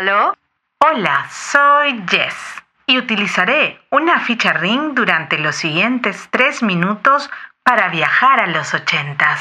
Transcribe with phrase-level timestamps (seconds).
[0.00, 0.32] ¿Aló?
[0.78, 2.32] Hola, soy Jess
[2.86, 7.28] y utilizaré una ficha ring durante los siguientes tres minutos
[7.62, 9.40] para viajar a los ochentas.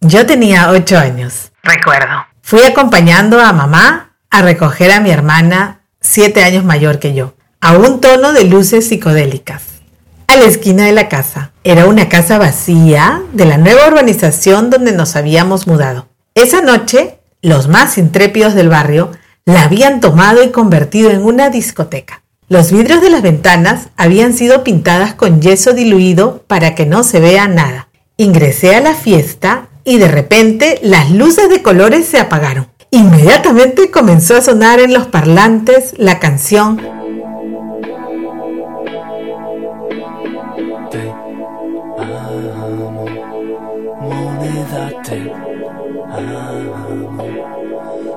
[0.00, 1.52] Yo tenía ocho años.
[1.62, 2.24] Recuerdo.
[2.40, 7.76] Fui acompañando a mamá a recoger a mi hermana, siete años mayor que yo, a
[7.76, 9.82] un tono de luces psicodélicas.
[10.28, 11.50] A la esquina de la casa.
[11.62, 16.08] Era una casa vacía de la nueva urbanización donde nos habíamos mudado.
[16.34, 19.10] Esa noche, los más intrépidos del barrio
[19.44, 22.22] la habían tomado y convertido en una discoteca.
[22.48, 27.18] Los vidrios de las ventanas habían sido pintadas con yeso diluido para que no se
[27.18, 27.88] vea nada.
[28.16, 32.68] Ingresé a la fiesta y de repente las luces de colores se apagaron.
[32.90, 36.80] Inmediatamente comenzó a sonar en los parlantes la canción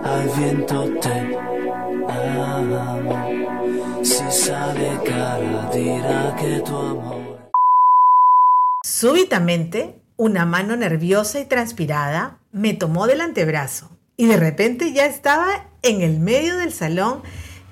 [0.04, 1.46] al viento te
[4.04, 7.50] si sale cara dirá que tu amor.
[8.84, 15.70] Súbitamente, una mano nerviosa y transpirada me tomó del antebrazo y de repente ya estaba
[15.82, 17.24] en el medio del salón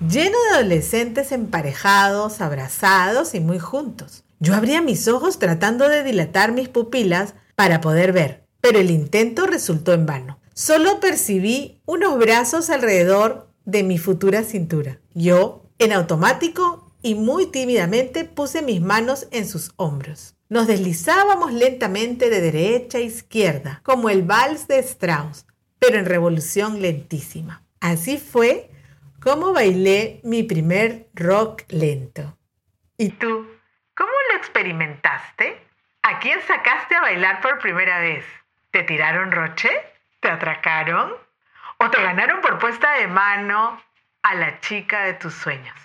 [0.10, 4.24] lleno de adolescentes emparejados, abrazados y muy juntos.
[4.40, 9.46] Yo abría mis ojos tratando de dilatar mis pupilas para poder ver, pero el intento
[9.46, 10.43] resultó en vano.
[10.54, 15.00] Solo percibí unos brazos alrededor de mi futura cintura.
[15.16, 20.36] Yo, en automático y muy tímidamente, puse mis manos en sus hombros.
[20.50, 25.48] Nos deslizábamos lentamente de derecha a izquierda, como el vals de Strauss,
[25.80, 27.64] pero en revolución lentísima.
[27.80, 28.70] Así fue
[29.20, 32.38] como bailé mi primer rock lento.
[32.98, 33.48] ¿Y tú?
[33.96, 35.58] ¿Cómo lo experimentaste?
[36.04, 38.24] ¿A quién sacaste a bailar por primera vez?
[38.70, 39.70] ¿Te tiraron roche?
[40.24, 41.12] ¿Te atracaron?
[41.80, 43.78] ¿O te ganaron por puesta de mano
[44.22, 45.76] a la chica de tus sueños?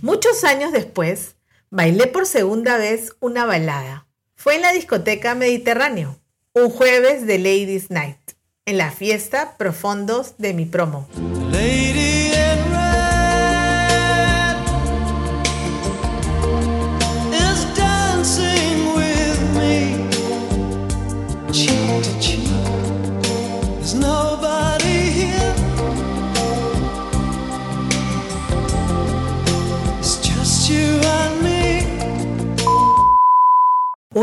[0.00, 1.36] Muchos años después,
[1.68, 4.06] bailé por segunda vez una balada.
[4.34, 6.18] Fue en la discoteca Mediterráneo,
[6.54, 8.32] un jueves de Ladies Night
[8.64, 11.06] en la fiesta profundos de mi promo.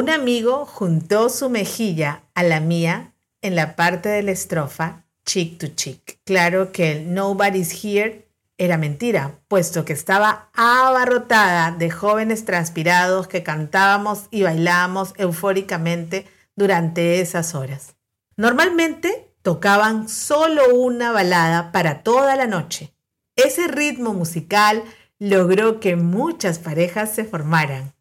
[0.07, 5.57] Un amigo juntó su mejilla a la mía en la parte de la estrofa chick
[5.57, 6.21] to chick.
[6.23, 8.25] Claro que el Nobody's Here
[8.57, 16.25] era mentira, puesto que estaba abarrotada de jóvenes transpirados que cantábamos y bailábamos eufóricamente
[16.55, 17.97] durante esas horas.
[18.37, 22.93] Normalmente tocaban solo una balada para toda la noche.
[23.35, 24.83] Ese ritmo musical
[25.19, 27.96] logró que muchas parejas se formaran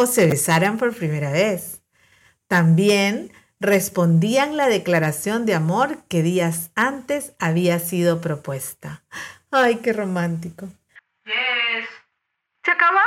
[0.00, 1.82] o se besaran por primera vez.
[2.48, 9.02] También respondían la declaración de amor que días antes había sido propuesta.
[9.50, 10.68] ¡Ay, qué romántico!
[11.26, 11.86] Yes.
[12.64, 13.02] ¿Se acaba?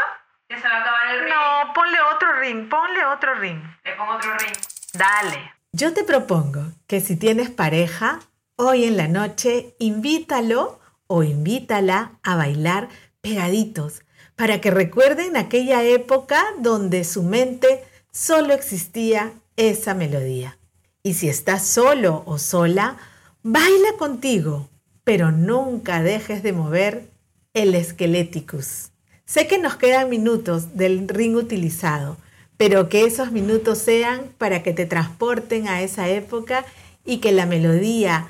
[0.49, 1.33] Ya se va a acabar el ring.
[1.33, 3.63] No, ponle otro ring, ponle otro ring.
[3.83, 4.53] Le pongo otro ring.
[4.93, 5.51] Dale.
[5.71, 8.19] Yo te propongo que si tienes pareja,
[8.55, 12.87] hoy en la noche invítalo o invítala a bailar
[13.21, 14.03] pegaditos
[14.35, 20.57] para que recuerden aquella época donde su mente solo existía esa melodía.
[21.03, 22.97] Y si estás solo o sola,
[23.43, 24.69] baila contigo,
[25.03, 27.09] pero nunca dejes de mover
[27.53, 28.91] el esqueléticus.
[29.25, 32.17] Sé que nos quedan minutos del ring utilizado,
[32.57, 36.65] pero que esos minutos sean para que te transporten a esa época
[37.05, 38.27] y que la melodía,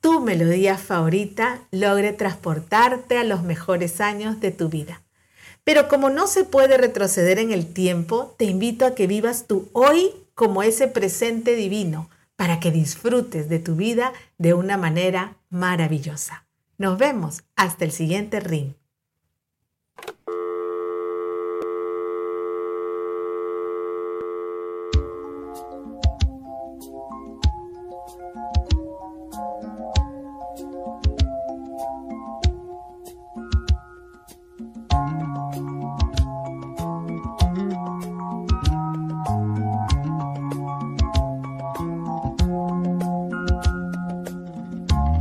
[0.00, 5.02] tu melodía favorita, logre transportarte a los mejores años de tu vida.
[5.66, 9.68] Pero como no se puede retroceder en el tiempo, te invito a que vivas tu
[9.72, 16.46] hoy como ese presente divino para que disfrutes de tu vida de una manera maravillosa.
[16.78, 18.74] Nos vemos hasta el siguiente ring.